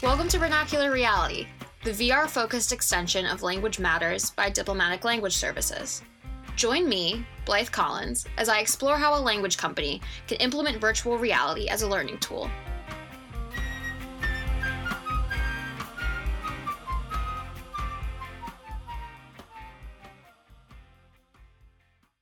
[0.00, 1.48] Welcome to Vernacular Reality,
[1.82, 6.02] the VR focused extension of Language Matters by Diplomatic Language Services.
[6.54, 11.66] Join me, Blythe Collins, as I explore how a language company can implement virtual reality
[11.66, 12.48] as a learning tool.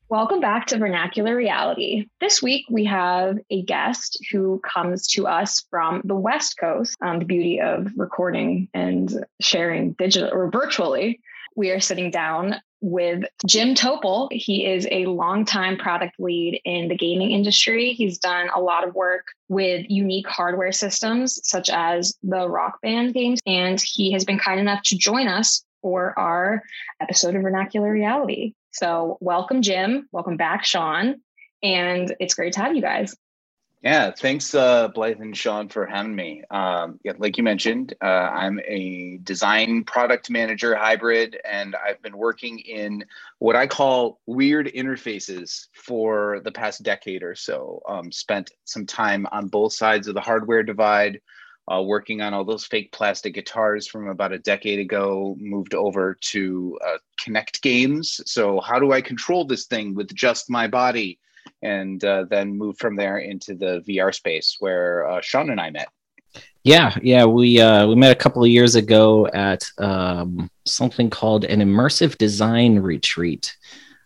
[0.09, 2.07] Welcome back to Vernacular Reality.
[2.21, 6.97] This week we have a guest who comes to us from the West Coast.
[7.03, 11.19] Um, the beauty of recording and sharing digital or virtually.
[11.57, 14.29] We are sitting down with Jim Toepel.
[14.31, 17.93] He is a longtime product lead in the gaming industry.
[17.93, 23.13] He's done a lot of work with unique hardware systems, such as the Rock Band
[23.13, 26.63] games, and he has been kind enough to join us for our
[27.01, 28.55] episode of Vernacular Reality.
[28.77, 30.07] So, welcome, Jim.
[30.13, 31.23] Welcome back, Sean.
[31.63, 33.17] And it's great to have you guys.
[33.83, 36.43] Yeah, thanks, uh, Blythe and Sean, for having me.
[36.51, 42.19] Um, yeah, like you mentioned, uh, I'm a design product manager hybrid, and I've been
[42.19, 43.03] working in
[43.39, 47.81] what I call weird interfaces for the past decade or so.
[47.89, 51.21] Um, spent some time on both sides of the hardware divide,
[51.73, 56.17] uh, working on all those fake plastic guitars from about a decade ago, moved over
[56.21, 58.21] to uh, Kinect games.
[58.27, 61.19] So, how do I control this thing with just my body?
[61.63, 65.71] And uh, then move from there into the VR space where uh, Sean and I
[65.71, 65.89] met.
[66.65, 71.45] Yeah, yeah, we uh, we met a couple of years ago at um, something called
[71.45, 73.57] an immersive design retreat.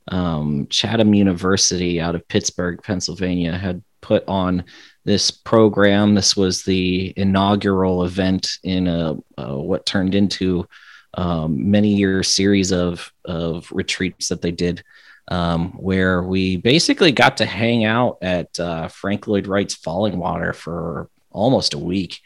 [0.09, 4.65] Um, Chatham University out of Pittsburgh, Pennsylvania, had put on
[5.05, 6.15] this program.
[6.15, 10.67] This was the inaugural event in a, a what turned into
[11.15, 14.83] um, many year series of of retreats that they did,
[15.29, 21.09] um, where we basically got to hang out at uh, Frank Lloyd Wright's Fallingwater for
[21.31, 22.21] almost a week.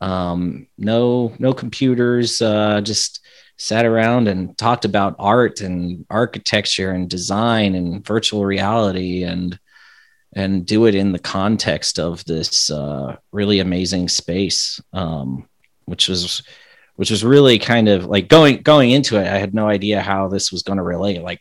[0.00, 3.20] Um, no no computers, uh, just
[3.56, 9.58] sat around and talked about art and architecture and design and virtual reality and
[10.32, 15.48] and do it in the context of this uh, really amazing space, um,
[15.86, 16.42] which was
[16.96, 19.26] which was really kind of like going going into it.
[19.26, 21.22] I had no idea how this was going to relate.
[21.22, 21.40] Like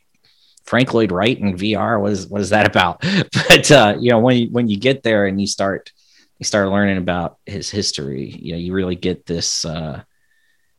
[0.64, 3.02] Frank Lloyd Wright and VR, what is what is that about?
[3.50, 5.92] but uh, you know, when you, when you get there and you start
[6.40, 9.66] you start learning about his history, you know, you really get this.
[9.66, 10.04] Uh,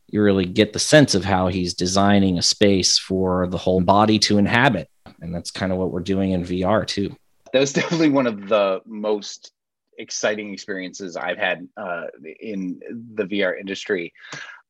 [0.07, 4.19] you really get the sense of how he's designing a space for the whole body
[4.19, 4.89] to inhabit,
[5.21, 7.15] and that's kind of what we're doing in VR too
[7.53, 9.51] that was definitely one of the most
[9.97, 12.05] exciting experiences I've had uh,
[12.39, 12.79] in
[13.15, 14.13] the VR industry.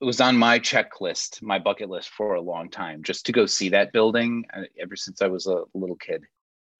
[0.02, 3.46] It was on my checklist, my bucket list for a long time, just to go
[3.46, 6.24] see that building uh, ever since I was a little kid.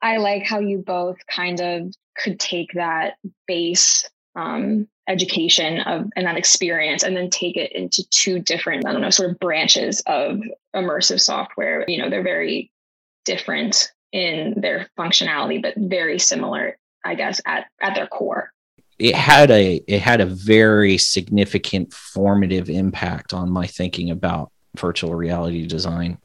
[0.02, 3.16] I like how you both kind of could take that
[3.48, 8.94] base um, education of and that experience and then take it into two different, I
[8.94, 10.42] don't know, sort of branches of
[10.76, 11.86] immersive software.
[11.88, 12.72] You know, they're very
[13.26, 18.52] different in their functionality, but very similar, I guess, at, at their core.
[19.00, 25.16] It had a it had a very significant formative impact on my thinking about virtual
[25.16, 26.20] reality design.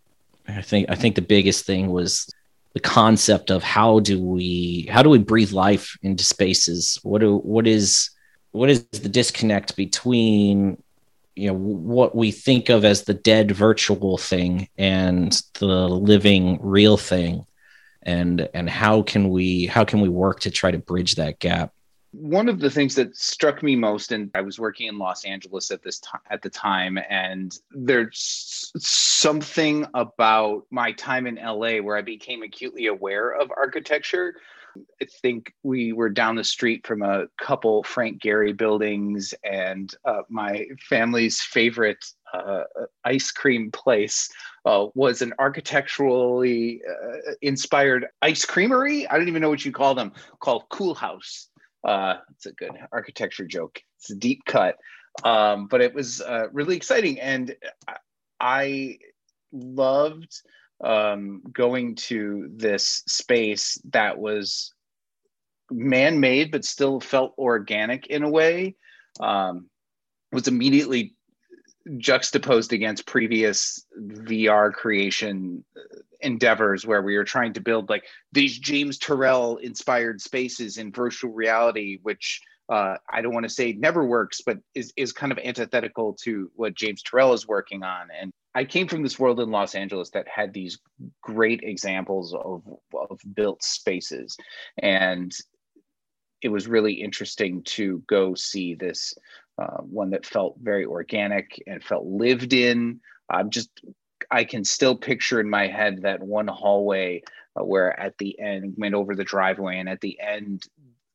[0.46, 2.30] I think I think the biggest thing was
[2.74, 7.00] the concept of how do we how do we breathe life into spaces?
[7.02, 8.10] What do what is
[8.52, 10.82] what is the disconnect between
[11.34, 16.98] you know what we think of as the dead virtual thing and the living real
[16.98, 17.46] thing
[18.06, 21.72] and and how can we how can we work to try to bridge that gap?
[22.12, 25.70] One of the things that struck me most and i was working in los angeles
[25.70, 31.96] at this time at the time and there's something about my time in la where
[31.96, 34.36] i became acutely aware of architecture.
[35.00, 40.20] I think we were down the street from a couple Frank Gehry buildings, and uh,
[40.28, 42.64] my family's favorite uh,
[43.04, 44.28] ice cream place
[44.64, 49.08] uh, was an architecturally uh, inspired ice creamery.
[49.08, 51.46] I don't even know what you call them, called Coolhaus.
[51.84, 53.80] Uh, it's a good architecture joke.
[53.98, 54.76] It's a deep cut,
[55.24, 57.54] um, but it was uh, really exciting, and
[58.40, 58.98] I
[59.52, 60.42] loved
[60.82, 64.72] um, going to this space that was
[65.70, 68.76] man-made but still felt organic in a way
[69.20, 69.68] um,
[70.32, 71.15] was immediately
[71.98, 75.64] juxtaposed against previous VR creation
[76.20, 81.32] endeavors where we were trying to build like these James Turrell inspired spaces in virtual
[81.32, 85.38] reality, which uh, I don't want to say never works, but is, is kind of
[85.38, 88.08] antithetical to what James Turrell is working on.
[88.18, 90.78] And I came from this world in Los Angeles that had these
[91.22, 92.62] great examples of,
[92.92, 94.36] of built spaces.
[94.78, 95.32] And
[96.42, 99.14] it was really interesting to go see this
[99.58, 103.00] uh, one that felt very organic and felt lived in.
[103.30, 103.70] I'm just
[104.30, 107.22] I can still picture in my head that one hallway
[107.58, 110.62] uh, where at the end went over the driveway and at the end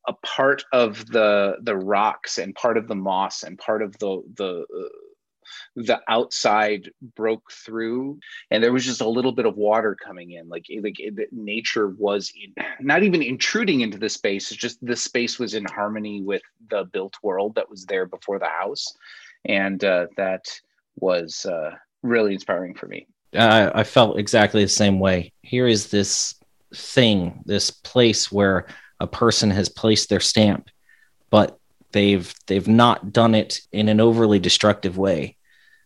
[0.08, 4.22] a part of the the rocks and part of the moss and part of the
[4.34, 4.88] the uh,
[5.76, 8.18] the outside broke through
[8.50, 10.48] and there was just a little bit of water coming in.
[10.48, 14.96] Like like it, nature was in, not even intruding into the space it's just the
[14.96, 18.96] space was in harmony with the built world that was there before the house.
[19.44, 20.46] And uh, that
[20.96, 21.72] was uh,
[22.02, 23.06] really inspiring for me.
[23.34, 25.32] Uh, i felt exactly the same way.
[25.42, 26.34] Here is this
[26.74, 28.66] thing this place where
[29.00, 30.70] a person has placed their stamp
[31.32, 31.58] but
[31.92, 35.36] they've they've not done it in an overly destructive way.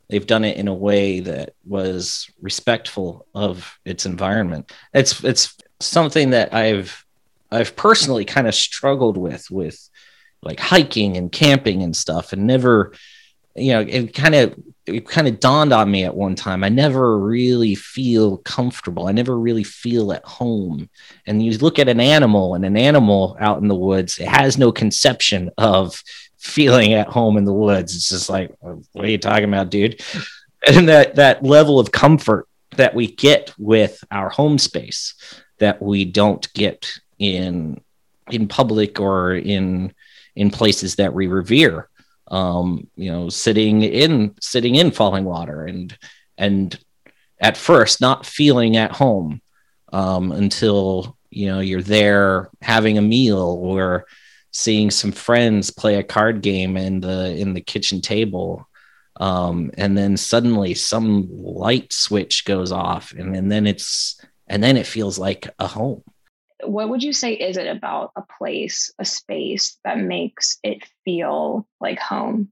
[0.09, 4.73] They've done it in a way that was respectful of its environment.
[4.95, 7.05] It's it's something that i've
[7.51, 9.89] i've personally kind of struggled with with
[10.43, 12.93] like hiking and camping and stuff and never
[13.57, 14.55] you know it kind of
[14.87, 19.13] it kind of dawned on me at one time i never really feel comfortable i
[19.13, 20.89] never really feel at home
[21.27, 24.57] and you look at an animal and an animal out in the woods it has
[24.59, 26.03] no conception of
[26.47, 27.95] feeling at home in the woods.
[27.95, 30.01] It's just like, what are you talking about, dude?
[30.67, 35.15] And that that level of comfort that we get with our home space
[35.59, 37.81] that we don't get in
[38.31, 39.95] in public or in
[40.35, 41.89] in places that we revere.
[42.29, 45.97] Um, you know, sitting in sitting in Fallingwater and
[46.37, 46.79] and
[47.41, 49.41] at first not feeling at home
[49.93, 54.07] um, until you know you're there having a meal or
[54.53, 58.69] seeing some friends play a card game in the in the kitchen table
[59.19, 64.77] um, and then suddenly some light switch goes off and, and then it's and then
[64.77, 66.03] it feels like a home
[66.65, 71.67] what would you say is it about a place a space that makes it feel
[71.81, 72.51] like home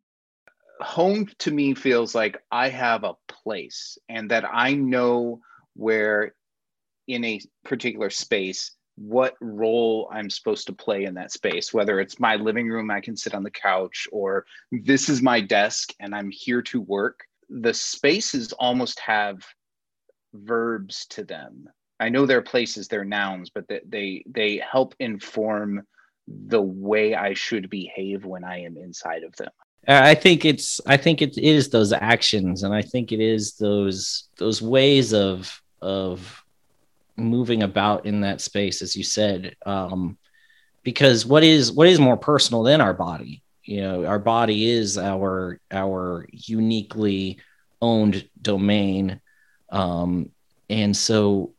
[0.80, 5.40] home to me feels like i have a place and that i know
[5.74, 6.34] where
[7.06, 12.20] in a particular space what role I'm supposed to play in that space, whether it's
[12.20, 16.14] my living room, I can sit on the couch, or this is my desk and
[16.14, 17.20] I'm here to work.
[17.48, 19.44] The spaces almost have
[20.32, 21.68] verbs to them.
[22.00, 25.86] I know they're places, they're nouns, but they, they they help inform
[26.26, 29.50] the way I should behave when I am inside of them.
[29.86, 34.28] I think it's I think it is those actions and I think it is those
[34.38, 36.42] those ways of of
[37.16, 40.18] moving about in that space, as you said, um,
[40.82, 43.42] because what is what is more personal than our body?
[43.62, 47.38] You know, our body is our our uniquely
[47.80, 49.20] owned domain,
[49.70, 50.30] um,
[50.68, 51.53] and so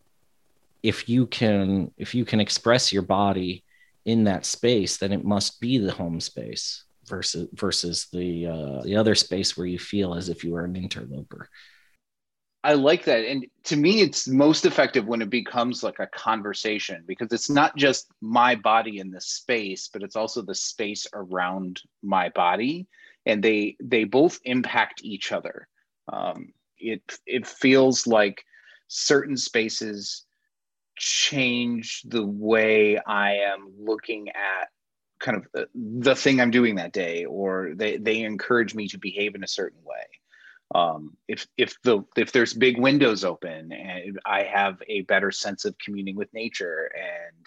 [0.86, 3.64] if you can if you can express your body
[4.06, 8.96] in that space, then it must be the home space versus versus the uh, the
[8.96, 11.50] other space where you feel as if you are an interloper.
[12.64, 13.26] I like that.
[13.26, 17.76] And to me, it's most effective when it becomes like a conversation because it's not
[17.76, 22.88] just my body in the space, but it's also the space around my body.
[23.26, 25.68] And they they both impact each other.
[26.14, 28.44] Um, it it feels like
[28.88, 30.25] certain spaces
[30.98, 34.70] change the way I am looking at
[35.20, 38.98] kind of the, the thing I'm doing that day, or they they encourage me to
[38.98, 40.06] behave in a certain way.
[40.74, 45.66] Um, if if the if there's big windows open and I have a better sense
[45.66, 47.46] of communing with nature and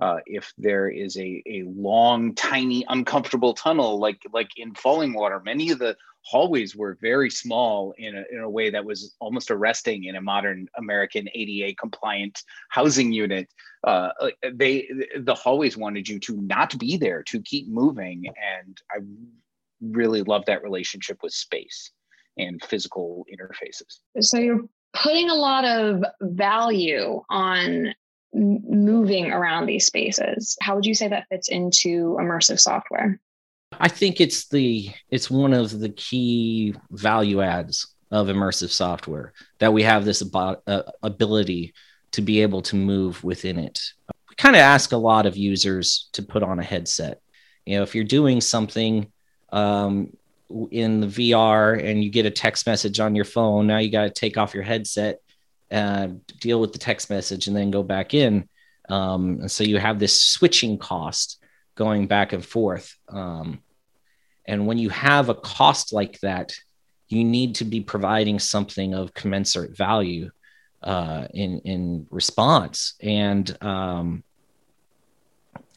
[0.00, 5.70] uh, if there is a, a long tiny uncomfortable tunnel like like in Fallingwater many
[5.70, 10.04] of the hallways were very small in a, in a way that was almost arresting
[10.04, 13.48] in a modern american ada compliant housing unit
[13.84, 14.08] uh,
[14.54, 14.88] they
[15.18, 18.24] the hallways wanted you to not be there to keep moving
[18.62, 18.98] and i
[19.80, 21.90] really love that relationship with space
[22.38, 24.00] and physical interfaces.
[24.20, 27.94] So you're putting a lot of value on
[28.32, 30.56] moving around these spaces.
[30.60, 33.20] How would you say that fits into immersive software?
[33.78, 39.72] I think it's the it's one of the key value adds of immersive software that
[39.72, 41.74] we have this uh, ability
[42.12, 43.80] to be able to move within it.
[44.28, 47.20] We kind of ask a lot of users to put on a headset.
[47.66, 49.10] You know, if you're doing something
[49.50, 50.16] um,
[50.70, 54.04] in the VR and you get a text message on your phone, now you got
[54.04, 55.20] to take off your headset,
[55.72, 56.08] uh,
[56.40, 58.48] deal with the text message, and then go back in.
[58.88, 61.43] Um, and so you have this switching cost
[61.74, 62.96] going back and forth.
[63.08, 63.60] Um,
[64.46, 66.54] and when you have a cost like that,
[67.08, 70.30] you need to be providing something of commensurate value
[70.82, 72.94] uh, in in response.
[73.00, 74.24] And um,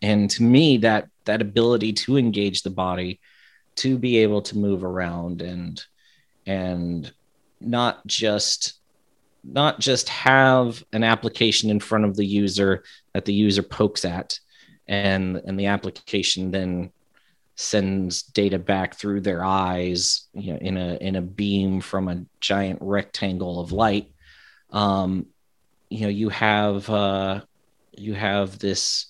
[0.01, 3.19] and to me that that ability to engage the body
[3.75, 5.81] to be able to move around and
[6.45, 7.11] and
[7.59, 8.73] not just
[9.43, 14.39] not just have an application in front of the user that the user pokes at
[14.87, 16.91] and and the application then
[17.55, 22.23] sends data back through their eyes you know in a in a beam from a
[22.39, 24.11] giant rectangle of light.
[24.71, 25.27] Um
[25.89, 27.41] you know you have uh
[27.93, 29.07] you have this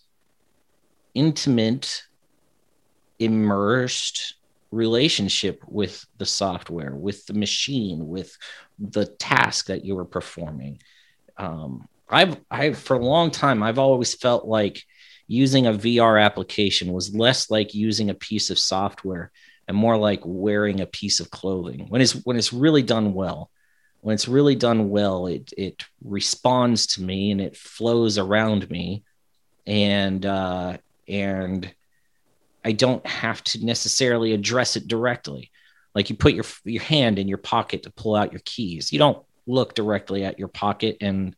[1.13, 2.03] intimate
[3.19, 4.35] immersed
[4.71, 8.37] relationship with the software with the machine with
[8.77, 10.79] the task that you were performing.
[11.37, 14.83] Um i've i for a long time i've always felt like
[15.27, 19.31] using a VR application was less like using a piece of software
[19.67, 21.87] and more like wearing a piece of clothing.
[21.89, 23.51] When it's when it's really done well,
[24.01, 29.03] when it's really done well, it it responds to me and it flows around me,
[29.65, 31.73] and uh, and
[32.63, 35.51] I don't have to necessarily address it directly.
[35.93, 38.93] Like you put your your hand in your pocket to pull out your keys.
[38.93, 41.35] You don't look directly at your pocket and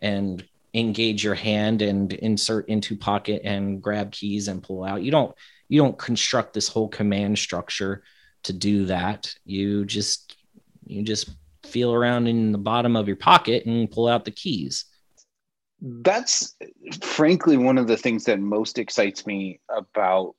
[0.00, 0.44] and
[0.74, 5.02] engage your hand and insert into pocket and grab keys and pull out.
[5.02, 5.34] You don't
[5.68, 8.02] you don't construct this whole command structure
[8.42, 9.32] to do that.
[9.44, 10.36] You just
[10.84, 11.30] you just
[11.64, 14.84] feel around in the bottom of your pocket and pull out the keys.
[15.80, 16.56] That's
[17.02, 20.34] frankly one of the things that most excites me about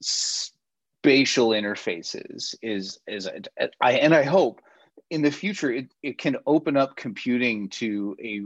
[0.00, 3.28] spatial interfaces is is
[3.80, 4.60] I and I hope
[5.10, 8.42] in the future it, it can open up computing to a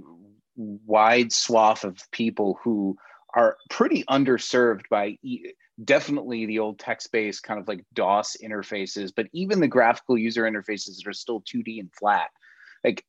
[0.57, 2.97] wide swath of people who
[3.35, 9.27] are pretty underserved by e- definitely the old text-based kind of like DOS interfaces, but
[9.33, 12.31] even the graphical user interfaces that are still 2D and flat.
[12.85, 13.05] Like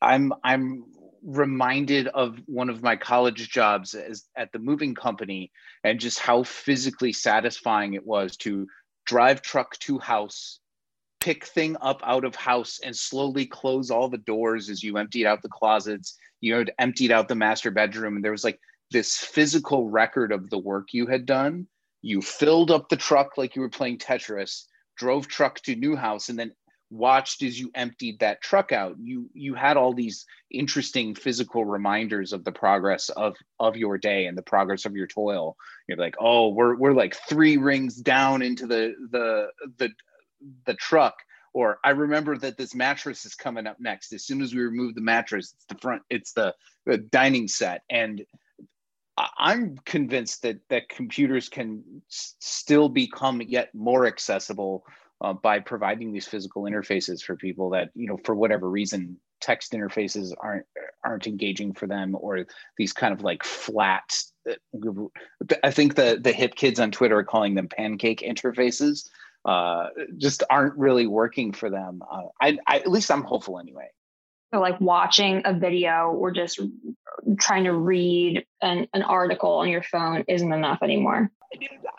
[0.00, 0.84] I'm I'm
[1.24, 5.52] reminded of one of my college jobs as at the moving company
[5.84, 8.66] and just how physically satisfying it was to
[9.06, 10.58] drive truck to house
[11.22, 15.24] pick thing up out of house and slowly close all the doors as you emptied
[15.24, 18.58] out the closets you had emptied out the master bedroom and there was like
[18.90, 21.66] this physical record of the work you had done.
[22.02, 24.66] You filled up the truck like you were playing tetris
[24.98, 26.52] drove truck to new house and then
[26.90, 28.96] watched as you emptied that truck out.
[29.00, 34.26] You you had all these interesting physical reminders of the progress of of your day
[34.26, 35.56] and the progress of your toil.
[35.88, 39.46] You're like oh we're we're like three rings down into the the
[39.78, 39.90] the
[40.66, 41.14] the truck
[41.54, 44.12] or i remember that this mattress is coming up next.
[44.12, 46.54] As soon as we remove the mattress it's the front it's the,
[46.86, 47.82] the dining set.
[47.90, 48.24] And
[49.38, 54.84] i'm convinced that that computers can s- still become yet more accessible
[55.20, 59.72] uh, by providing these physical interfaces for people that you know for whatever reason text
[59.72, 60.66] interfaces aren't
[61.04, 62.46] aren't engaging for them or
[62.78, 64.18] these kind of like flat
[64.50, 64.54] uh,
[65.62, 69.08] i think the the hip kids on twitter are calling them pancake interfaces
[69.44, 72.02] uh, just aren't really working for them.
[72.08, 73.88] Uh, I, I, at least I'm hopeful anyway.
[74.52, 76.60] So like watching a video or just
[77.38, 81.30] trying to read an, an article on your phone isn't enough anymore.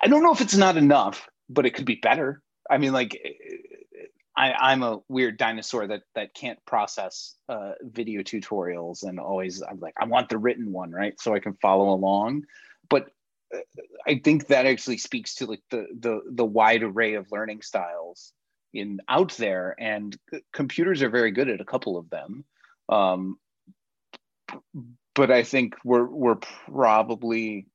[0.02, 2.42] I don't know if it's not enough, but it could be better.
[2.70, 3.20] I mean, like
[4.36, 9.80] I, am a weird dinosaur that that can't process uh, video tutorials and always I'm
[9.80, 11.20] like I want the written one, right?
[11.20, 12.44] So I can follow along.
[12.90, 13.08] But
[14.08, 18.34] I think that actually speaks to like the the the wide array of learning styles
[18.74, 20.18] in out there, and
[20.52, 22.46] computers are very good at a couple of them.
[22.90, 23.38] Um,
[25.16, 27.68] but I think we're we're probably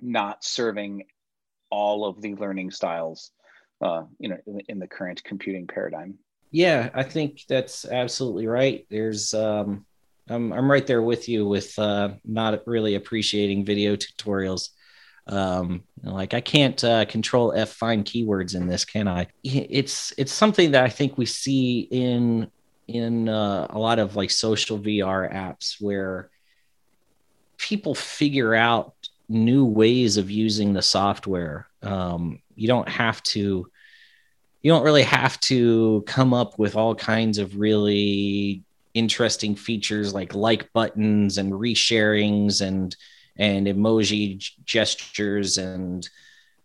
[0.00, 1.04] not serving
[1.70, 3.30] all of the learning styles,
[3.80, 6.18] uh, you know, in, in the current computing paradigm.
[6.50, 8.86] Yeah, I think that's absolutely right.
[8.90, 9.86] There's um,
[10.28, 14.70] I'm I'm right there with you with uh, not really appreciating video tutorials
[15.30, 19.26] um like i can't uh, control f find keywords in this can i?
[19.44, 22.50] It's it's something that i think we see in
[22.88, 26.30] in uh, a lot of like social vr apps where
[27.56, 28.94] people figure out
[29.28, 31.68] new ways of using the software.
[31.82, 33.70] Um you don't have to
[34.62, 40.34] you don't really have to come up with all kinds of really interesting features like
[40.34, 42.96] like buttons and resharings and
[43.36, 46.08] and emoji gestures and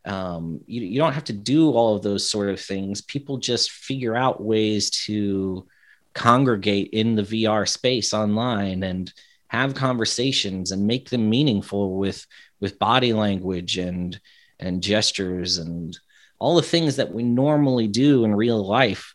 [0.06, 3.02] um, you, you don't have to do all of those sort of things.
[3.02, 5.66] People just figure out ways to
[6.14, 9.12] congregate in the vr space online and
[9.48, 12.26] have conversations and make them meaningful with
[12.62, 14.20] with body language and
[14.60, 15.98] and gestures and
[16.40, 19.14] all the things that we normally do in real life.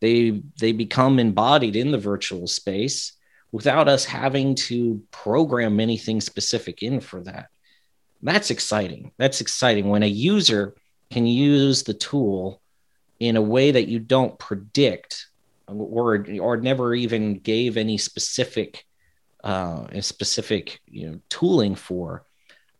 [0.00, 3.12] They they become embodied in the virtual space
[3.52, 7.48] without us having to program anything specific in for that.
[8.22, 9.12] That's exciting.
[9.16, 10.74] That's exciting when a user
[11.10, 12.60] can use the tool
[13.20, 15.26] in a way that you don't predict
[15.66, 18.84] or or never even gave any specific
[19.44, 22.24] uh, specific you know tooling for,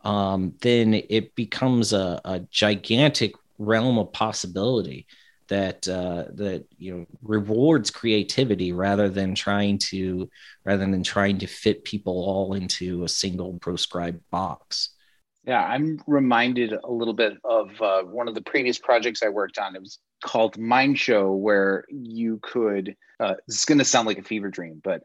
[0.03, 5.07] um, then it becomes a, a gigantic realm of possibility
[5.49, 10.29] that uh, that you know rewards creativity rather than trying to
[10.65, 14.91] rather than trying to fit people all into a single proscribed box.
[15.49, 19.59] Yeah, I'm reminded a little bit of uh, one of the previous projects I worked
[19.59, 19.75] on.
[19.75, 24.23] It was called Mindshow, where you could, uh, this is going to sound like a
[24.23, 25.03] fever dream, but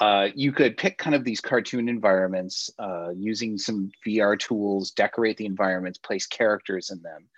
[0.00, 5.36] uh, you could pick kind of these cartoon environments uh, using some VR tools, decorate
[5.36, 7.28] the environments, place characters in them.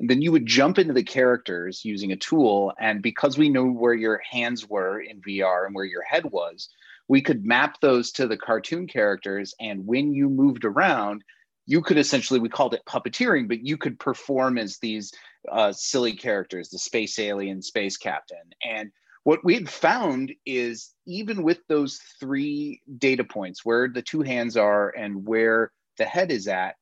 [0.00, 2.72] And then you would jump into the characters using a tool.
[2.78, 6.68] And because we know where your hands were in VR and where your head was,
[7.08, 9.54] we could map those to the cartoon characters.
[9.60, 11.22] And when you moved around,
[11.66, 15.12] you could essentially we called it puppeteering but you could perform as these
[15.50, 18.90] uh, silly characters the space alien space captain and
[19.24, 24.56] what we had found is even with those three data points where the two hands
[24.56, 26.76] are and where the head is at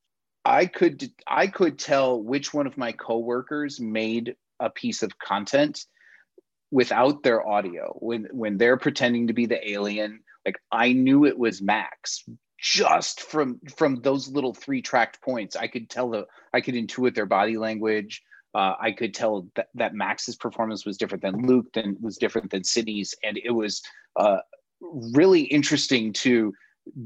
[0.45, 5.85] i could i could tell which one of my coworkers made a piece of content
[6.71, 7.97] without their audio.
[8.01, 12.25] When when they're pretending to be the alien like i knew it was max
[12.59, 15.57] just from from those little three tracked points.
[15.57, 18.23] I could tell the i could intuit their body language.
[18.55, 22.51] Uh, i could tell that, that max's performance was different than luke than was different
[22.51, 23.15] than sydney's.
[23.23, 23.83] And it was
[24.17, 24.39] uh,
[24.81, 26.53] really interesting to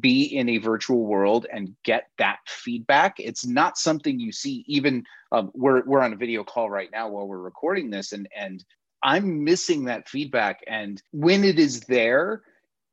[0.00, 3.16] be in a virtual world and get that feedback.
[3.18, 7.08] It's not something you see even um, we're, we're on a video call right now
[7.08, 8.64] while we're recording this and and
[9.02, 10.60] i'm missing that feedback.
[10.66, 12.42] And when it is there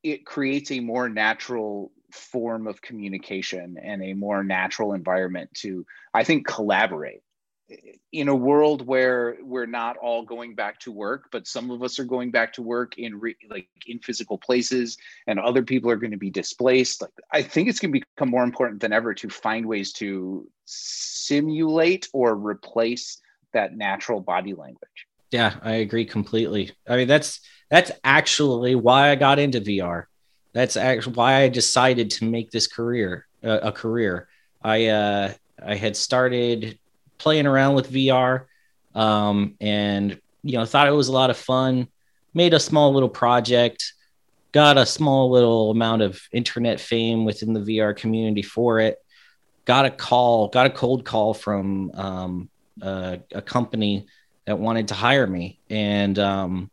[0.04, 6.24] it creates a more natural form of communication and a more natural environment to i
[6.24, 7.24] think collaborate
[8.12, 11.98] in a world where we're not all going back to work but some of us
[11.98, 15.96] are going back to work in re, like in physical places and other people are
[15.96, 19.14] going to be displaced like i think it's going to become more important than ever
[19.14, 23.20] to find ways to simulate or replace
[23.54, 25.08] that natural body language.
[25.32, 26.72] Yeah i agree completely.
[26.88, 27.40] I mean that's
[27.72, 30.06] that's actually why i got into vr
[30.56, 34.30] that's actually why I decided to make this career uh, a career.
[34.64, 36.80] I uh, I had started
[37.26, 38.46] playing around with VR,
[38.94, 41.88] um, and you know thought it was a lot of fun.
[42.36, 43.94] Made a small little project,
[44.52, 49.00] got a small little amount of internet fame within the VR community for it.
[49.66, 54.06] Got a call, got a cold call from um, a, a company
[54.46, 56.70] that wanted to hire me, and um,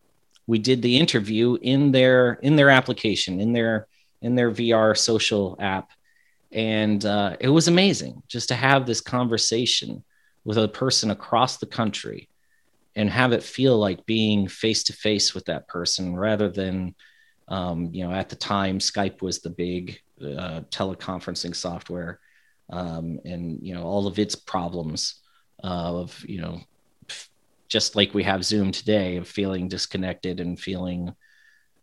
[0.46, 3.86] we did the interview in their in their application in their
[4.20, 5.92] in their VR social app,
[6.52, 10.04] and uh, it was amazing just to have this conversation
[10.44, 12.28] with a person across the country
[12.94, 16.94] and have it feel like being face to face with that person rather than
[17.48, 22.20] um, you know at the time skype was the big uh, teleconferencing software
[22.70, 25.20] um, and you know all of its problems
[25.62, 26.60] of you know
[27.72, 31.14] just like we have Zoom today of feeling disconnected and feeling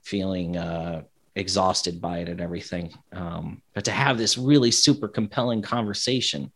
[0.04, 1.02] feeling uh,
[1.36, 2.94] exhausted by it and everything.
[3.12, 6.52] Um, but to have this really super compelling conversation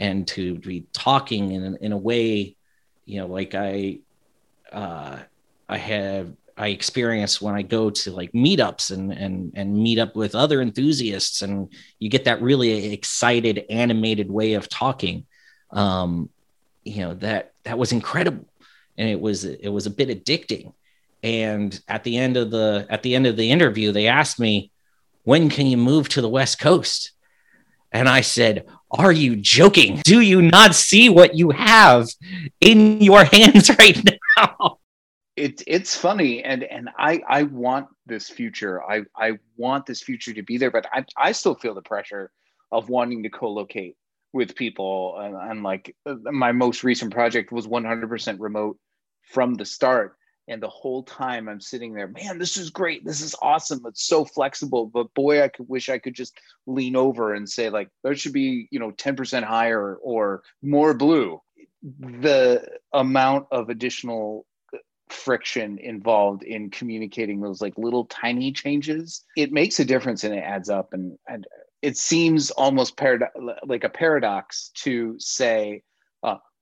[0.00, 2.56] and to be talking in in a way,
[3.04, 3.98] you know, like I
[4.72, 5.18] uh,
[5.68, 10.16] I have I experience when I go to like meetups and and and meet up
[10.16, 15.26] with other enthusiasts, and you get that really excited, animated way of talking.
[15.70, 16.30] Um,
[16.88, 18.46] you know that that was incredible
[18.96, 20.72] and it was it was a bit addicting
[21.22, 24.70] and at the end of the at the end of the interview they asked me
[25.24, 27.12] when can you move to the west coast
[27.92, 30.00] and i said are you joking?
[30.04, 32.08] Do you not see what you have
[32.60, 33.98] in your hands right
[34.36, 34.78] now?
[35.36, 38.82] It, it's funny and and i i want this future.
[38.82, 42.32] I i want this future to be there but i i still feel the pressure
[42.72, 43.94] of wanting to co-locate
[44.32, 48.78] with people and, and like uh, my most recent project was 100% remote
[49.22, 50.16] from the start
[50.48, 53.04] and the whole time i'm sitting there man this is great.
[53.04, 53.82] This is awesome.
[53.86, 54.86] It's so flexible.
[54.86, 58.32] But boy i could wish i could just lean over and say like there should
[58.32, 61.40] be you know 10% higher or more blue.
[61.82, 64.46] The amount of additional
[65.08, 70.44] friction involved in communicating those like little tiny changes it makes a difference and it
[70.44, 70.92] adds up.
[70.92, 71.46] And, and
[71.82, 73.30] it seems almost parad-
[73.66, 75.82] like a paradox to say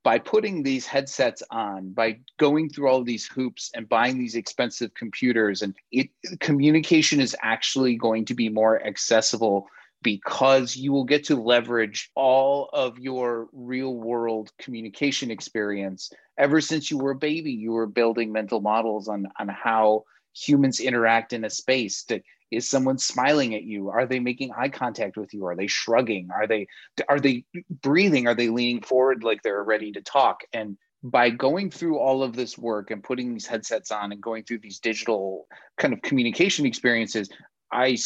[0.07, 4.95] by putting these headsets on, by going through all these hoops and buying these expensive
[4.95, 9.67] computers, and it, communication is actually going to be more accessible
[10.05, 16.13] because you will get to leverage all of your real world communication experience.
[16.39, 20.05] Ever since you were a baby you were building mental models on on how
[20.37, 22.21] humans interact in a space to,
[22.51, 23.89] is someone smiling at you?
[23.89, 25.47] Are they making eye contact with you?
[25.47, 26.29] Are they shrugging?
[26.33, 26.69] Are they
[27.09, 27.45] are they
[27.83, 28.29] breathing?
[28.29, 30.43] Are they leaning forward like they're ready to talk?
[30.53, 34.45] And by going through all of this work and putting these headsets on and going
[34.45, 35.47] through these digital
[35.77, 37.29] kind of communication experiences
[37.71, 37.97] i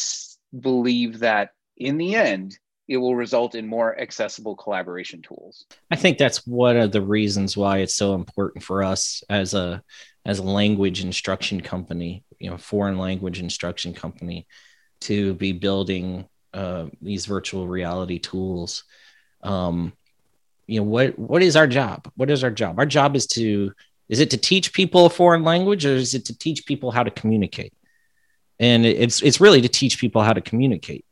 [0.59, 2.59] believe that in the end
[2.91, 5.65] it will result in more accessible collaboration tools.
[5.93, 9.81] I think that's one of the reasons why it's so important for us as a
[10.25, 14.47] as a language instruction company you know foreign language instruction company
[15.03, 18.85] to be building uh, these virtual reality tools.
[19.43, 19.93] Um,
[20.67, 22.11] you know what what is our job?
[22.17, 22.79] What is our job?
[22.79, 23.73] Our job is to
[24.09, 27.03] is it to teach people a foreign language or is it to teach people how
[27.03, 27.73] to communicate?
[28.59, 31.05] And it's it's really to teach people how to communicate.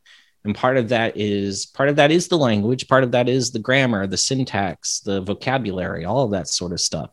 [0.45, 3.51] And part of that is part of that is the language part of that is
[3.51, 7.11] the grammar the syntax the vocabulary all of that sort of stuff.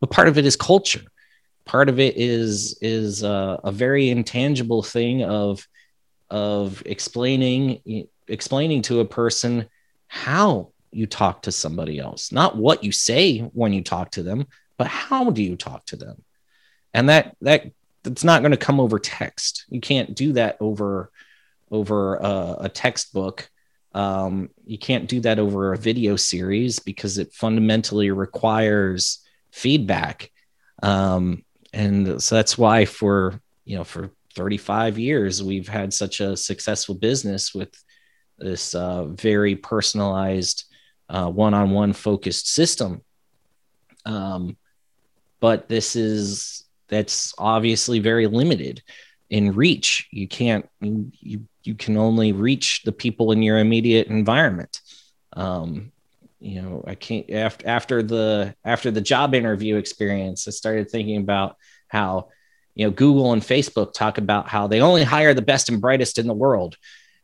[0.00, 1.04] But part of it is culture
[1.64, 5.66] part of it is is a, a very intangible thing of
[6.30, 9.68] of explaining explaining to a person
[10.06, 12.32] how you talk to somebody else.
[12.32, 14.46] Not what you say when you talk to them
[14.76, 16.22] but how do you talk to them?
[16.92, 17.70] And that that
[18.02, 19.64] that's not going to come over text.
[19.68, 21.10] You can't do that over
[21.70, 23.48] over a, a textbook.
[23.92, 30.30] Um, you can't do that over a video series because it fundamentally requires feedback.
[30.82, 31.44] Um,
[31.74, 36.94] and so that's why for you know for 35 years we've had such a successful
[36.94, 37.74] business with
[38.38, 40.64] this uh, very personalized
[41.08, 43.02] uh, one-on-one focused system.
[44.06, 44.56] Um,
[45.40, 48.82] but this is that's obviously very limited
[49.30, 50.08] in reach.
[50.10, 54.80] You can't you you can only reach the people in your immediate environment.
[55.32, 55.92] Um,
[56.44, 61.16] you know i can't after after the after the job interview experience i started thinking
[61.16, 61.56] about
[61.88, 62.28] how
[62.74, 66.18] you know google and facebook talk about how they only hire the best and brightest
[66.18, 66.76] in the world.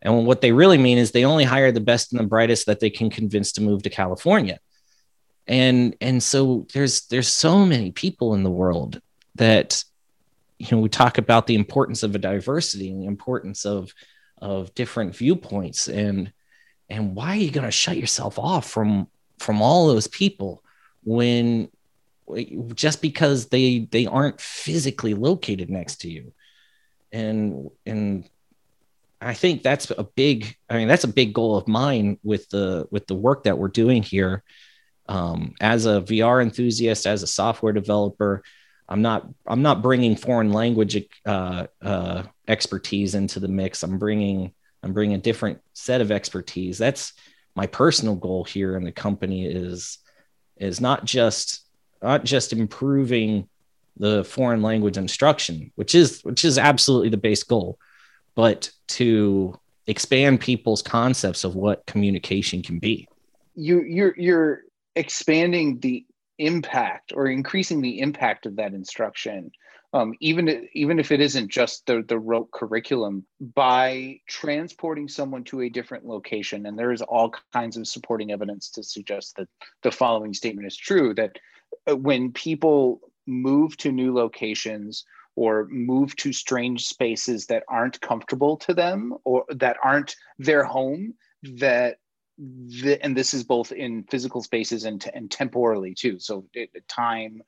[0.02, 2.80] And what they really mean is they only hire the best and the brightest that
[2.80, 4.58] they can convince to move to california.
[5.46, 9.00] And and so there's there's so many people in the world
[9.34, 9.84] that
[10.58, 13.92] you know we talk about the importance of a diversity and the importance of
[14.38, 15.88] of different viewpoints.
[15.88, 16.32] And
[16.90, 20.62] and why are you going to shut yourself off from from all those people
[21.04, 21.70] when
[22.74, 26.32] just because they they aren't physically located next to you?
[27.12, 28.28] And and
[29.22, 32.88] i think that's a big i mean that's a big goal of mine with the
[32.90, 34.42] with the work that we're doing here.
[35.08, 38.44] Um, as a vr enthusiast as a software developer
[38.88, 43.82] i'm not i'm not bringing foreign language uh, uh, expertise into the mix.
[43.82, 46.78] I'm bringing i'm bringing a different set of expertise.
[46.78, 47.12] That's
[47.56, 49.98] my personal goal here in the company is
[50.56, 51.66] is not just
[52.02, 53.48] not just improving
[53.96, 57.78] the foreign language instruction which is which is absolutely the base goal
[58.34, 63.08] but to expand people's concepts of what communication can be.
[63.54, 64.60] You you're you're
[64.96, 66.06] expanding the
[66.38, 69.50] impact or increasing the impact of that instruction
[69.92, 75.62] um, even even if it isn't just the the rote curriculum, by transporting someone to
[75.62, 79.48] a different location, and there is all kinds of supporting evidence to suggest that
[79.82, 81.38] the following statement is true: that
[81.88, 85.04] uh, when people move to new locations
[85.36, 91.14] or move to strange spaces that aren't comfortable to them or that aren't their home,
[91.42, 91.98] that
[92.38, 96.18] the, and this is both in physical spaces and, and temporally too.
[96.18, 97.42] So it, time,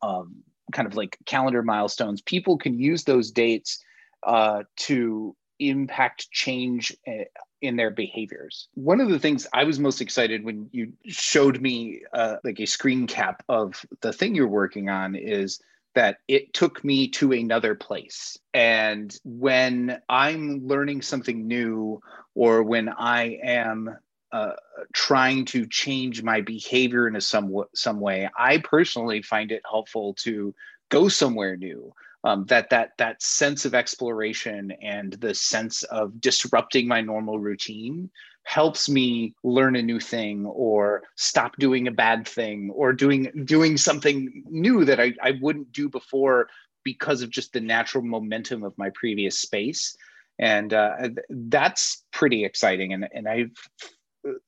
[0.00, 3.82] um, kind of like calendar milestones, people can use those dates
[4.26, 7.24] uh, to impact change eh,
[7.60, 8.68] in their behaviors.
[8.74, 12.66] One of the things I was most excited when you showed me uh, like a
[12.66, 15.60] screen cap of the thing you're working on is
[15.94, 18.38] that it took me to another place.
[18.54, 22.00] And when I'm learning something new
[22.34, 23.96] or when I am
[24.32, 24.52] uh,
[24.94, 28.28] trying to change my behavior in a some some way.
[28.38, 30.54] I personally find it helpful to
[30.88, 31.92] go somewhere new.
[32.24, 38.10] Um, that that that sense of exploration and the sense of disrupting my normal routine
[38.44, 43.76] helps me learn a new thing or stop doing a bad thing or doing doing
[43.76, 46.48] something new that I, I wouldn't do before
[46.84, 49.96] because of just the natural momentum of my previous space
[50.38, 53.52] and uh, that's pretty exciting and, and i've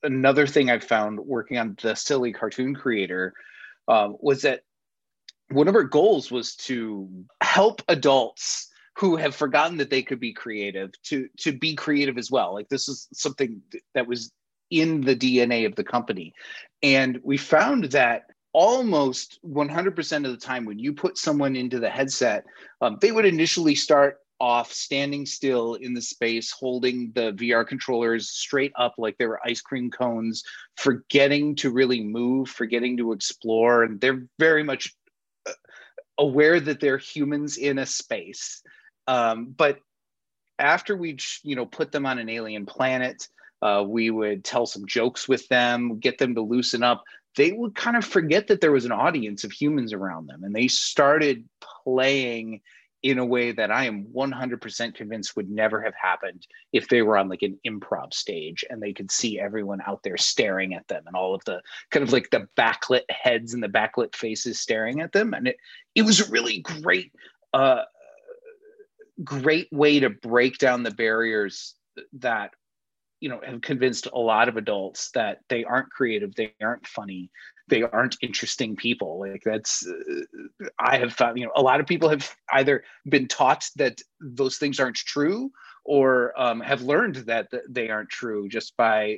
[0.03, 3.33] another thing I've found working on the silly cartoon creator
[3.87, 4.61] um, was that
[5.51, 7.09] one of our goals was to
[7.41, 12.31] help adults who have forgotten that they could be creative to to be creative as
[12.31, 12.53] well.
[12.53, 13.61] Like this is something
[13.93, 14.31] that was
[14.71, 16.33] in the dna of the company.
[16.81, 21.89] And we found that almost 100% of the time when you put someone into the
[21.89, 22.45] headset
[22.81, 28.29] um, they would initially start off standing still in the space holding the vr controllers
[28.29, 30.43] straight up like they were ice cream cones
[30.77, 33.83] forgetting to really move forgetting to explore.
[33.83, 34.93] And they're very much
[35.47, 35.51] uh,
[36.17, 38.61] aware that they're humans in a space.
[39.07, 39.79] Um, but
[40.57, 43.27] after we you know put them on an alien planet
[43.61, 47.03] uh, we would tell some jokes with them get them to loosen up.
[47.35, 50.55] They would kind of forget that there was an audience of humans around them and
[50.55, 51.47] they started
[51.83, 52.61] playing
[53.05, 57.17] in a way that I am 100% convinced would never have happened if they were
[57.17, 61.03] on like an improv stage and they could see everyone out there staring at them
[61.05, 65.01] and all of the kind of like the backlit heads and the backlit faces staring
[65.01, 65.35] at them.
[65.35, 65.57] And it,
[65.93, 67.11] it was a really great,
[67.53, 67.83] uh,
[69.23, 71.75] great way to break down the barriers
[72.13, 72.55] that
[73.19, 77.31] you know have convinced a lot of adults that they aren't creative they aren't funny
[77.67, 79.19] they aren't interesting people.
[79.19, 83.27] Like that's uh, i have found you know a lot of people have either been
[83.27, 85.51] taught that those things aren't true
[85.83, 89.17] or um, have learned that they aren't true just by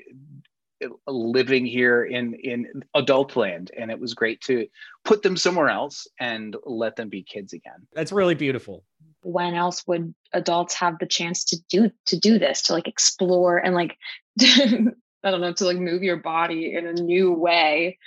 [1.07, 3.71] living here in in adult land.
[3.77, 4.67] And it was great to
[5.03, 7.87] put them somewhere else and let them be kids again.
[7.93, 8.83] That's really beautiful.
[9.23, 13.57] When else would adults have the chance to do to do this to like explore
[13.57, 13.97] and like
[14.41, 17.97] i don't know to like move your body in a new way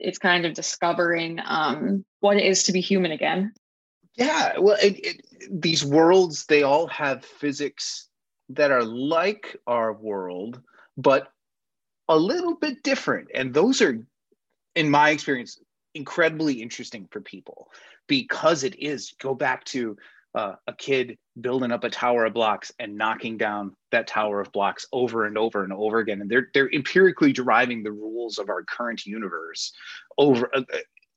[0.00, 3.52] it's kind of discovering um what it is to be human again.
[4.16, 8.08] Yeah well it, it, these worlds they all have physics
[8.48, 10.60] that are like our world
[10.96, 11.28] but
[12.10, 13.28] a little bit different.
[13.32, 14.04] And those are
[14.74, 15.58] in my experience
[15.94, 17.70] incredibly interesting for people
[18.08, 19.96] because it is go back to
[20.34, 24.52] uh, a kid building up a tower of blocks and knocking down that tower of
[24.52, 26.20] blocks over and over and over again.
[26.20, 29.72] And they're they're empirically deriving the rules of our current universe
[30.18, 30.62] over uh,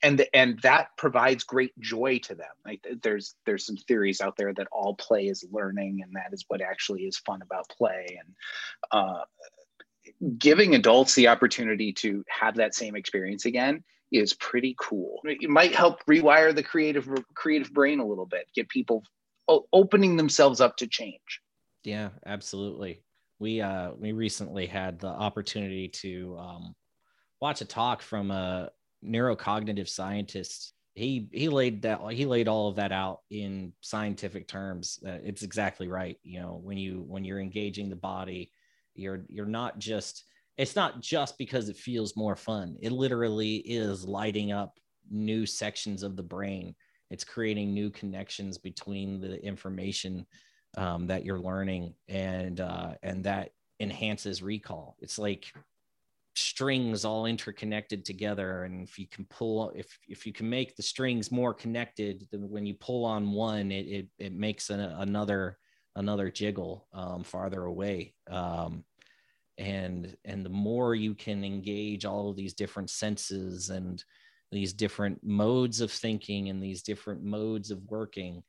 [0.04, 2.46] and and that provides great joy to them.
[2.64, 6.44] Like there's there's some theories out there that all play is learning and that is
[6.48, 8.18] what actually is fun about play.
[8.20, 8.34] And
[8.90, 9.24] uh,
[10.38, 13.82] giving adults the opportunity to have that same experience again
[14.12, 15.20] is pretty cool.
[15.24, 19.02] It might help rewire the creative creative brain a little bit, get people
[19.48, 21.40] opening themselves up to change.
[21.82, 23.02] Yeah, absolutely.
[23.38, 26.74] We uh we recently had the opportunity to um
[27.40, 28.70] watch a talk from a
[29.04, 30.72] neurocognitive scientist.
[30.94, 34.98] He he laid that he laid all of that out in scientific terms.
[35.06, 36.16] Uh, it's exactly right.
[36.22, 38.50] You know, when you when you're engaging the body,
[38.94, 40.24] you're you're not just
[40.56, 42.76] it's not just because it feels more fun.
[42.80, 44.78] It literally is lighting up
[45.10, 46.74] new sections of the brain.
[47.14, 50.26] It's creating new connections between the information
[50.76, 54.96] um, that you're learning, and uh, and that enhances recall.
[54.98, 55.52] It's like
[56.34, 60.82] strings all interconnected together and if you can pull if if you can make the
[60.82, 65.56] strings more connected then when you pull on one it it, it makes an, another
[65.94, 68.82] another jiggle um, farther away um,
[69.58, 74.02] and and the more you can engage all of these different senses and
[74.54, 78.42] these different modes of thinking and these different modes of working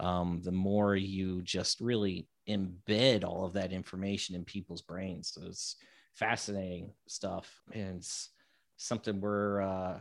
[0.00, 5.30] um, the more you just really embed all of that information in people's brains.
[5.32, 5.76] So it's
[6.14, 8.30] fascinating stuff and it's
[8.76, 10.00] something we're uh,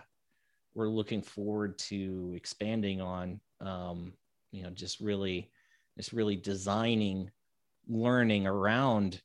[0.74, 4.14] we're looking forward to expanding on um,
[4.52, 5.52] you know just really
[5.96, 7.30] just really designing
[7.88, 9.22] learning around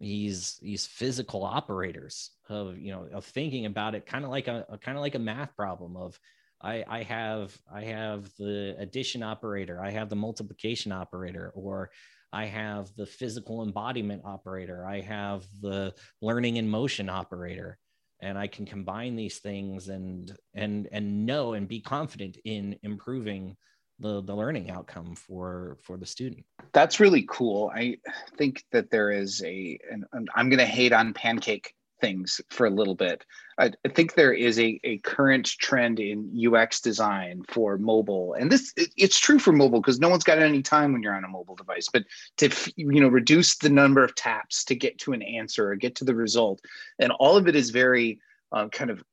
[0.00, 4.64] these these physical operators of you know of thinking about it kind of like a,
[4.70, 6.18] a kind of like a math problem of
[6.62, 11.90] I, I have I have the addition operator, I have the multiplication operator, or
[12.32, 17.78] I have the physical embodiment operator, I have the learning in motion operator,
[18.20, 23.56] and I can combine these things and and and know and be confident in improving
[24.00, 26.44] the the learning outcome for for the student.
[26.72, 27.70] That's really cool.
[27.74, 27.98] I
[28.36, 32.70] think that there is a and, i'm going to hate on pancake things for a
[32.70, 33.26] little bit.
[33.58, 38.34] I, I, think there is a, a current trend in ux design for mobile.
[38.34, 41.14] And this it, it's true for mobile because no one's got any time when you're
[41.14, 42.04] on a mobile device but
[42.38, 45.94] to you know reduce the number of taps to get to an answer or get
[45.96, 46.60] to the result.
[46.98, 48.18] And all of it is very
[48.52, 49.04] uh, kind of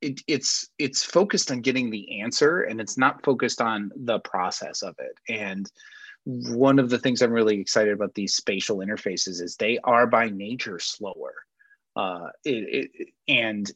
[0.00, 4.82] it, it's it's focused on getting the answer and it's not focused on the process
[4.82, 5.18] of it.
[5.28, 5.70] And
[6.24, 10.28] one of the things i'm really excited about these spatial interfaces is they are by
[10.28, 11.34] nature slower.
[11.94, 13.70] Uh, it, it, and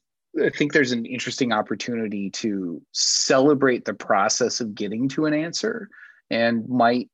[0.44, 5.88] i think there's an interesting opportunity to celebrate the process of getting to an answer
[6.30, 7.08] and might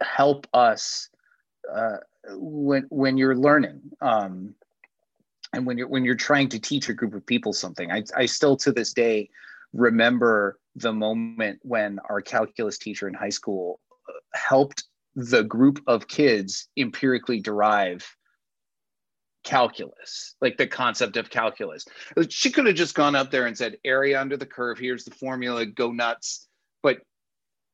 [0.00, 1.08] help us
[1.72, 1.98] uh,
[2.30, 3.80] when when you're learning.
[4.00, 4.54] Um,
[5.52, 7.90] and when you're when you're trying to teach a group of people something.
[7.90, 9.30] I, I still to this day
[9.72, 14.84] remember the moment when our calculus teacher in high school uh, helped
[15.14, 18.08] the group of kids empirically derive
[19.44, 21.84] calculus, like the concept of calculus.
[22.28, 25.14] She could have just gone up there and said, area under the curve, here's the
[25.14, 26.46] formula, go nuts.
[26.82, 26.98] But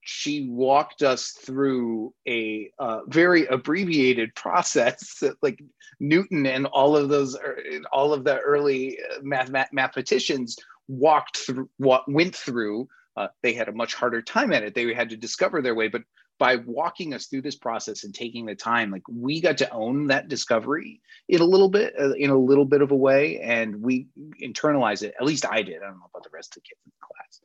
[0.04, 5.62] she walked us through a uh, very abbreviated process that like
[5.98, 7.58] newton and all of those er,
[7.90, 10.56] all of the early uh, math, math, mathematicians
[10.88, 12.86] walked through what went through.
[13.16, 14.74] Uh, they had a much harder time at it.
[14.74, 15.88] They had to discover their way.
[15.88, 16.02] But
[16.38, 20.08] by walking us through this process and taking the time like we got to own
[20.08, 23.40] that discovery in a little bit uh, in a little bit of a way.
[23.40, 24.08] And we
[24.42, 25.14] internalize it.
[25.18, 25.76] At least i did.
[25.76, 27.40] I don't know about the rest of the kids in the class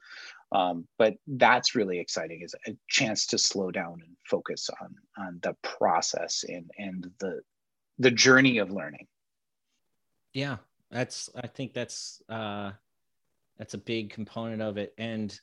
[0.52, 5.40] um, but that's really exciting is a chance to slow down and focus on on
[5.44, 7.42] the process and and the
[7.98, 9.08] the journey of learning.
[10.34, 10.58] Yeah
[10.92, 12.72] that's i think that's uh
[13.58, 14.94] that's a big component of it.
[14.98, 15.38] And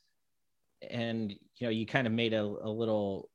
[0.91, 3.29] and you know you kind of made a, a little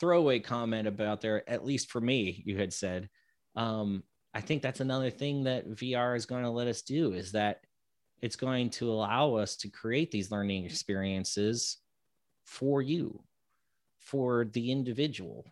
[0.00, 3.08] throwaway comment about there at least for me you had said.
[3.56, 4.04] Um
[4.34, 7.60] i think that's another thing that vr is going to let us do is that
[8.20, 11.78] it's going to allow us to create these learning experiences
[12.44, 13.22] for you
[13.98, 15.44] for the individual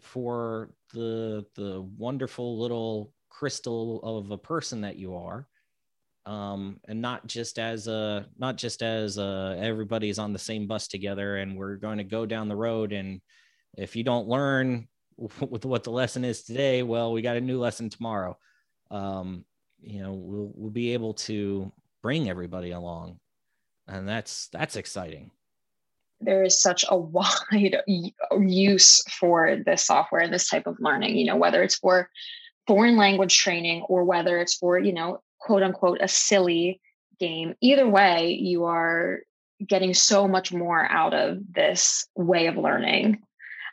[0.00, 5.46] for the the wonderful little crystal of a person that you are
[6.26, 10.88] um, and not just as a not just as a, everybody's on the same bus
[10.88, 13.20] together and we're going to go down the road and
[13.76, 17.58] if you don't learn with what the lesson is today well we got a new
[17.58, 18.36] lesson tomorrow.
[18.90, 19.44] Um,
[19.80, 21.72] you know we'll we'll be able to
[22.06, 23.18] bring everybody along.
[23.88, 25.32] And that's that's exciting.
[26.20, 27.78] There is such a wide
[28.38, 32.08] use for this software and this type of learning you know whether it's for
[32.68, 36.80] foreign language training or whether it's for you know quote unquote a silly
[37.18, 37.56] game.
[37.60, 39.22] Either way you are
[39.66, 43.20] getting so much more out of this way of learning.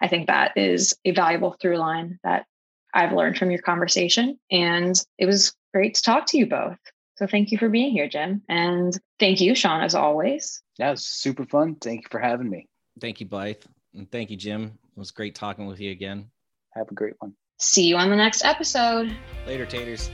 [0.01, 2.47] I think that is a valuable through line that
[2.95, 6.77] i've learned from your conversation and it was great to talk to you both
[7.15, 8.41] so thank you for being here, Jim.
[8.49, 10.61] And thank you, Sean, as always.
[10.79, 11.75] Yeah, it was super fun.
[11.75, 12.67] Thank you for having me.
[12.99, 13.57] Thank you, Blythe.
[13.93, 14.77] And thank you, Jim.
[14.95, 16.29] It was great talking with you again.
[16.75, 17.33] Have a great one.
[17.59, 19.15] See you on the next episode.
[19.45, 20.09] Later, taters.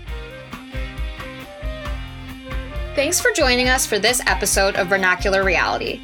[2.96, 6.02] Thanks for joining us for this episode of Vernacular Reality.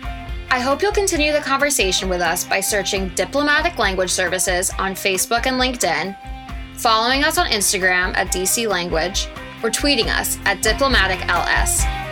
[0.50, 5.46] I hope you'll continue the conversation with us by searching Diplomatic Language Services on Facebook
[5.46, 6.16] and LinkedIn,
[6.78, 9.28] following us on Instagram at DC Language,
[9.64, 12.05] or tweeting us at diplomaticls.